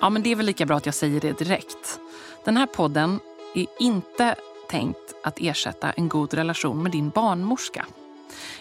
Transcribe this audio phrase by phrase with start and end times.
[0.00, 2.00] Ja, men det är väl lika bra att jag säger det direkt.
[2.44, 3.20] Den här podden
[3.54, 4.34] är inte
[4.68, 7.86] tänkt att ersätta en god relation med din barnmorska.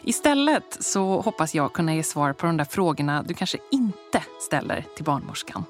[0.02, 4.86] Istället så hoppas jag kunna ge svar på de där frågorna du kanske inte ställer
[4.96, 5.64] till barnmorskan.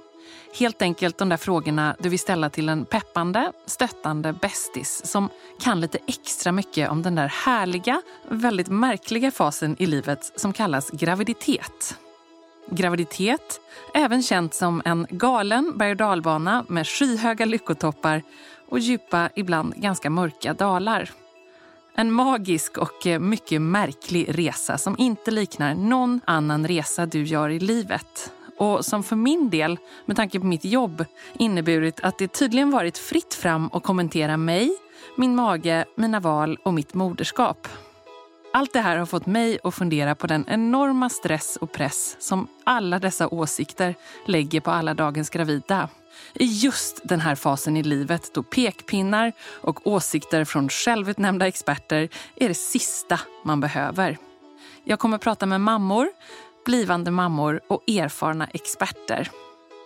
[0.53, 5.29] Helt enkelt de där frågorna du vill ställa till en peppande, stöttande bästis som
[5.59, 10.89] kan lite extra mycket om den där härliga, väldigt märkliga fasen i livet som kallas
[10.89, 11.97] graviditet.
[12.71, 13.61] Graviditet,
[13.93, 18.23] även känt som en galen berg och dalbana med skyhöga lyckotoppar
[18.67, 21.11] och djupa, ibland ganska mörka dalar.
[21.95, 27.49] En magisk och eh, mycket märklig resa som inte liknar någon annan resa du gör
[27.49, 32.27] i livet och som för min del, med tanke på mitt jobb, inneburit att det
[32.27, 34.71] tydligen varit fritt fram att kommentera mig,
[35.17, 37.67] min mage, mina val och mitt moderskap.
[38.51, 42.47] Allt det här har fått mig att fundera på den enorma stress och press som
[42.63, 43.95] alla dessa åsikter
[44.25, 45.89] lägger på alla dagens gravida.
[46.33, 52.47] I just den här fasen i livet då pekpinnar och åsikter från självutnämnda experter är
[52.47, 54.17] det sista man behöver.
[54.83, 56.09] Jag kommer prata med mammor,
[56.65, 59.29] blivande mammor och erfarna experter.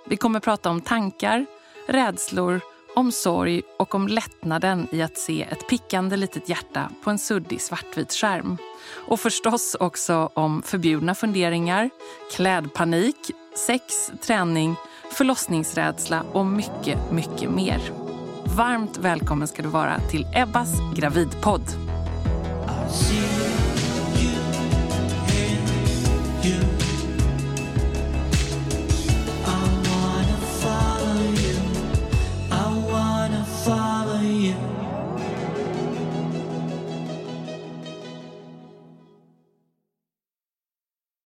[0.06, 1.46] Vi kommer prata om tankar,
[1.88, 2.62] rädslor,
[2.96, 7.62] om sorg och om lättnaden i att se ett pickande litet hjärta på en suddig
[7.62, 8.58] svartvit skärm.
[9.08, 11.90] Och förstås också om förbjudna funderingar,
[12.36, 13.32] klädpanik,
[13.68, 14.76] sex, träning,
[15.12, 17.82] förlossningsrädsla och mycket, mycket mer.
[18.46, 21.64] Varmt välkommen ska du vara till Ebbas gravidpodd.